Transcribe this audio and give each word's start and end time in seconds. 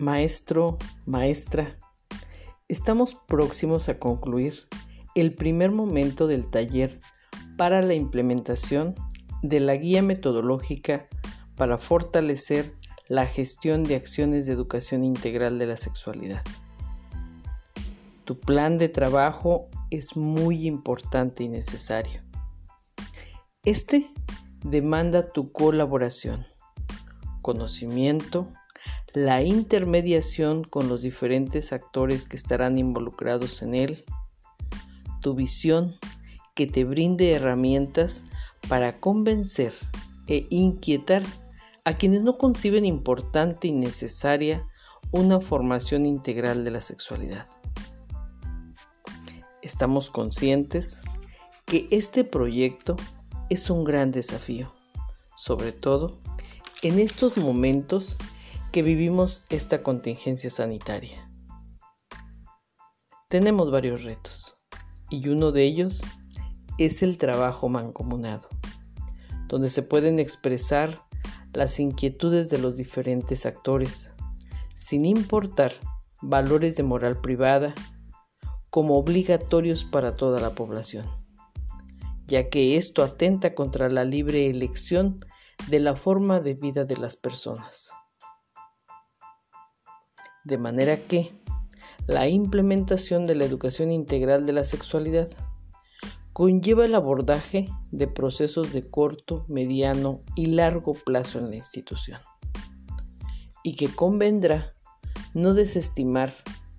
Maestro, 0.00 0.78
maestra, 1.06 1.76
estamos 2.68 3.16
próximos 3.16 3.88
a 3.88 3.98
concluir 3.98 4.68
el 5.16 5.34
primer 5.34 5.72
momento 5.72 6.28
del 6.28 6.48
taller 6.48 7.00
para 7.56 7.82
la 7.82 7.94
implementación 7.94 8.94
de 9.42 9.58
la 9.58 9.74
guía 9.74 10.02
metodológica 10.02 11.08
para 11.56 11.78
fortalecer 11.78 12.76
la 13.08 13.26
gestión 13.26 13.82
de 13.82 13.96
acciones 13.96 14.46
de 14.46 14.52
educación 14.52 15.02
integral 15.02 15.58
de 15.58 15.66
la 15.66 15.76
sexualidad. 15.76 16.44
Tu 18.24 18.38
plan 18.38 18.78
de 18.78 18.88
trabajo 18.88 19.68
es 19.90 20.16
muy 20.16 20.68
importante 20.68 21.42
y 21.42 21.48
necesario. 21.48 22.20
Este 23.64 24.08
demanda 24.62 25.26
tu 25.26 25.50
colaboración, 25.50 26.46
conocimiento, 27.42 28.52
la 29.14 29.42
intermediación 29.42 30.64
con 30.64 30.88
los 30.88 31.02
diferentes 31.02 31.72
actores 31.72 32.28
que 32.28 32.36
estarán 32.36 32.78
involucrados 32.78 33.62
en 33.62 33.74
él, 33.74 34.04
tu 35.20 35.34
visión 35.34 35.96
que 36.54 36.66
te 36.66 36.84
brinde 36.84 37.32
herramientas 37.32 38.24
para 38.68 39.00
convencer 39.00 39.72
e 40.26 40.46
inquietar 40.50 41.22
a 41.84 41.94
quienes 41.94 42.22
no 42.22 42.36
conciben 42.36 42.84
importante 42.84 43.68
y 43.68 43.72
necesaria 43.72 44.66
una 45.10 45.40
formación 45.40 46.04
integral 46.04 46.64
de 46.64 46.70
la 46.70 46.80
sexualidad. 46.80 47.46
Estamos 49.62 50.10
conscientes 50.10 51.00
que 51.64 51.88
este 51.90 52.24
proyecto 52.24 52.96
es 53.48 53.70
un 53.70 53.84
gran 53.84 54.10
desafío, 54.10 54.72
sobre 55.36 55.72
todo 55.72 56.18
en 56.82 56.98
estos 56.98 57.38
momentos 57.38 58.16
que 58.68 58.82
vivimos 58.82 59.44
esta 59.48 59.82
contingencia 59.82 60.50
sanitaria. 60.50 61.28
Tenemos 63.28 63.70
varios 63.70 64.04
retos 64.04 64.56
y 65.10 65.28
uno 65.28 65.52
de 65.52 65.64
ellos 65.64 66.02
es 66.78 67.02
el 67.02 67.18
trabajo 67.18 67.68
mancomunado, 67.68 68.48
donde 69.48 69.70
se 69.70 69.82
pueden 69.82 70.18
expresar 70.18 71.02
las 71.52 71.80
inquietudes 71.80 72.50
de 72.50 72.58
los 72.58 72.76
diferentes 72.76 73.46
actores, 73.46 74.12
sin 74.74 75.04
importar 75.04 75.72
valores 76.20 76.76
de 76.76 76.82
moral 76.82 77.20
privada 77.20 77.74
como 78.70 78.96
obligatorios 78.96 79.84
para 79.84 80.16
toda 80.16 80.40
la 80.40 80.54
población, 80.54 81.06
ya 82.26 82.48
que 82.48 82.76
esto 82.76 83.02
atenta 83.02 83.54
contra 83.54 83.88
la 83.88 84.04
libre 84.04 84.50
elección 84.50 85.20
de 85.68 85.80
la 85.80 85.96
forma 85.96 86.40
de 86.40 86.54
vida 86.54 86.84
de 86.84 86.96
las 86.96 87.16
personas. 87.16 87.92
De 90.44 90.58
manera 90.58 90.96
que 90.96 91.32
la 92.06 92.28
implementación 92.28 93.26
de 93.26 93.34
la 93.34 93.44
educación 93.44 93.90
integral 93.90 94.46
de 94.46 94.52
la 94.52 94.64
sexualidad 94.64 95.28
conlleva 96.32 96.84
el 96.84 96.94
abordaje 96.94 97.68
de 97.90 98.06
procesos 98.06 98.72
de 98.72 98.88
corto, 98.88 99.44
mediano 99.48 100.22
y 100.36 100.46
largo 100.46 100.94
plazo 100.94 101.38
en 101.38 101.50
la 101.50 101.56
institución 101.56 102.20
y 103.62 103.74
que 103.74 103.88
convendrá 103.88 104.74
no 105.34 105.52
desestimar 105.52 106.32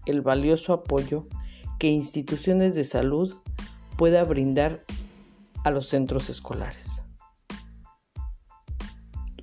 el 0.05 0.21
valioso 0.21 0.73
apoyo 0.73 1.27
que 1.77 1.87
instituciones 1.87 2.73
de 2.73 2.83
salud 2.83 3.35
pueda 3.97 4.23
brindar 4.23 4.85
a 5.63 5.71
los 5.71 5.87
centros 5.87 6.29
escolares. 6.29 7.03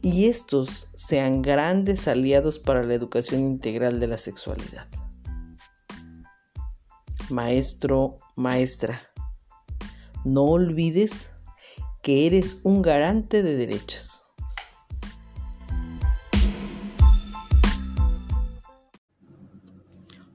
Y 0.09 0.27
estos 0.27 0.87
sean 0.95 1.43
grandes 1.43 2.07
aliados 2.07 2.61
para 2.61 2.85
la 2.85 2.95
educación 2.95 3.41
integral 3.41 3.99
de 3.99 4.07
la 4.07 4.17
sexualidad. 4.17 4.87
Maestro, 7.29 8.19
maestra, 8.37 9.03
no 10.25 10.45
olvides 10.45 11.33
que 12.05 12.25
eres 12.29 12.61
un 12.63 12.83
garante 12.83 13.43
de 13.43 13.57
derechos. 13.57 14.23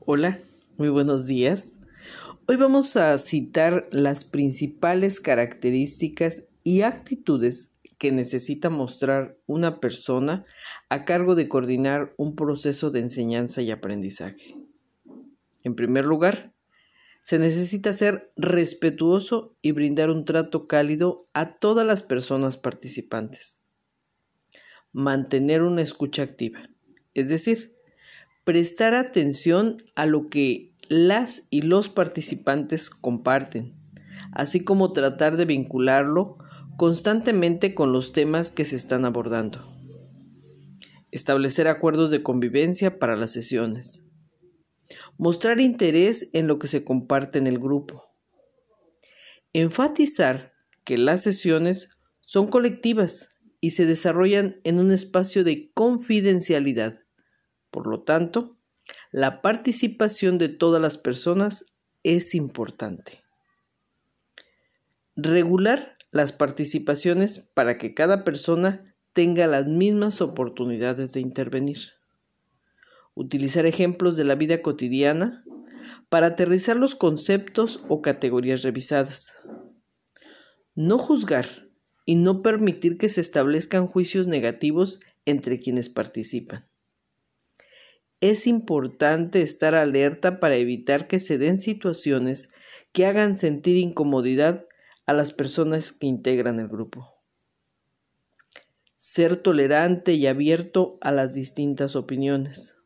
Hola, 0.06 0.38
muy 0.76 0.90
buenos 0.90 1.28
días. 1.28 1.80
Hoy 2.46 2.58
vamos 2.58 2.98
a 2.98 3.18
citar 3.18 3.88
las 3.94 4.26
principales 4.26 5.22
características 5.22 6.50
y 6.66 6.82
actitudes 6.82 7.78
que 8.02 8.12
necesita 8.12 8.72
mostrar 8.72 9.38
una 9.46 9.80
persona 9.80 10.44
a 10.90 11.06
cargo 11.06 11.36
de 11.36 11.48
coordinar 11.48 12.16
un 12.18 12.36
proceso 12.36 12.90
de 12.90 13.00
enseñanza 13.00 13.62
y 13.62 13.70
aprendizaje. 13.70 14.56
En 15.62 15.76
primer 15.76 16.06
lugar, 16.06 16.52
se 17.20 17.38
necesita 17.38 17.94
ser 17.94 18.34
respetuoso 18.36 19.56
y 19.62 19.74
brindar 19.74 20.10
un 20.10 20.26
trato 20.26 20.66
cálido 20.66 21.28
a 21.34 21.60
todas 21.60 21.86
las 21.86 22.02
personas 22.02 22.58
participantes. 22.58 23.66
Mantener 24.92 25.62
una 25.62 25.84
escucha 25.84 26.24
activa, 26.24 26.72
es 27.14 27.30
decir, 27.30 27.78
prestar 28.44 28.96
atención 28.96 29.78
a 29.94 30.08
lo 30.08 30.28
que 30.28 30.74
las 30.90 31.46
y 31.52 31.62
los 31.62 31.88
participantes 31.88 32.90
comparten, 32.90 33.76
así 34.32 34.64
como 34.64 34.92
tratar 34.92 35.38
de 35.38 35.46
vincularlo 35.46 36.40
constantemente 36.81 37.75
con 37.75 37.94
los 37.94 38.12
temas 38.12 38.50
que 38.50 38.66
se 38.66 38.75
están 38.75 39.06
abordando. 39.06 39.72
Establecer 41.12 41.68
acuerdos 41.68 42.09
de 42.09 42.24
convivencia 42.24 42.97
para 42.97 43.16
las 43.16 43.31
sesiones 43.31 44.08
Mostrar 45.20 45.59
interés 45.59 46.31
en 46.34 46.47
lo 46.47 46.58
que 46.58 46.66
se 46.66 46.84
comparte 46.84 47.38
en 47.38 47.46
el 47.46 47.59
grupo. 47.59 48.09
Enfatizar 49.53 50.53
que 50.84 50.97
las 50.97 51.22
sesiones 51.22 52.00
son 52.20 52.47
colectivas 52.47 53.36
y 53.59 53.70
se 53.70 53.86
desarrollan 53.86 54.59
en 54.64 54.80
un 54.80 54.91
espacio 54.91 55.44
de 55.44 55.72
confidencialidad. 55.75 57.03
Por 57.70 57.86
lo 57.86 58.02
tanto, 58.02 58.58
la 59.12 59.44
participación 59.44 60.40
de 60.40 60.50
todas 60.50 60.81
las 60.81 60.97
personas 60.97 61.78
es 62.02 62.34
importante. 62.34 63.22
Regular 65.16 66.00
las 66.12 66.32
participaciones 66.32 67.52
para 67.54 67.78
que 67.78 67.94
cada 67.94 68.24
persona 68.24 68.84
tenga 69.14 69.48
las 69.48 69.68
mismas 69.68 70.22
oportunidades 70.22 71.14
de 71.14 71.22
intervenir 71.22 71.80
utilizar 73.16 73.66
ejemplos 73.66 74.18
de 74.18 74.24
la 74.24 74.36
vida 74.36 74.62
cotidiana 74.62 75.44
para 76.10 76.28
aterrizar 76.28 76.78
los 76.78 76.96
conceptos 76.96 77.84
o 77.88 78.02
categorías 78.02 78.64
revisadas. 78.64 79.34
No 80.76 80.98
juzgar 80.98 81.48
y 82.06 82.16
no 82.16 82.42
permitir 82.42 82.98
que 82.98 83.10
se 83.10 83.22
establezcan 83.22 83.88
juicios 83.88 84.28
negativos 84.28 85.00
entre 85.26 85.60
quienes 85.60 85.90
participan. 85.90 86.68
Es 88.20 88.48
importante 88.48 89.42
estar 89.42 89.76
alerta 89.76 90.40
para 90.40 90.56
evitar 90.56 91.08
que 91.08 91.20
se 91.20 91.38
den 91.38 91.60
situaciones 91.60 92.54
que 92.92 93.06
hagan 93.06 93.36
sentir 93.36 93.78
incomodidad 93.78 94.66
a 95.12 95.14
las 95.14 95.32
personas 95.32 95.92
que 95.92 96.08
integran 96.08 96.60
el 96.60 96.68
grupo. 96.68 97.16
Ser 98.98 99.38
tolerante 99.38 100.14
y 100.14 100.28
abierto 100.28 100.98
a 101.02 101.12
las 101.12 101.34
distintas 101.34 101.96
opiniones 101.96 102.82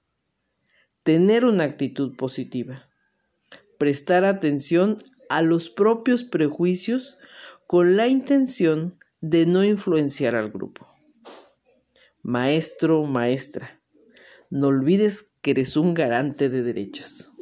tener 1.06 1.46
una 1.46 1.66
actitud 1.66 2.16
positiva, 2.16 2.90
prestar 3.78 4.25
atención 4.25 4.97
a 5.30 5.44
los 5.44 5.69
propios 5.69 6.24
prejuicios 6.24 7.19
con 7.68 7.96
la 7.96 8.08
intención 8.08 8.97
de 9.22 9.46
no 9.46 9.64
influenciar 9.64 10.34
al 10.34 10.49
grupo. 10.49 10.88
Maestro, 12.23 13.03
maestra, 13.03 13.79
no 14.49 14.70
olvides 14.70 15.35
que 15.44 15.52
eres 15.52 15.78
un 15.78 15.94
garante 15.94 16.49
de 16.49 16.64
derechos. 16.64 17.34